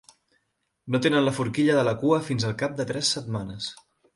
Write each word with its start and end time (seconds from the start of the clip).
No 0.95 1.01
tenen 1.07 1.27
la 1.27 1.33
forquilla 1.35 1.77
de 1.81 1.85
la 1.89 1.95
cua 2.05 2.19
fins 2.31 2.49
al 2.49 2.59
cap 2.63 2.75
de 2.81 2.89
tres 2.93 3.13
setmanes. 3.19 3.71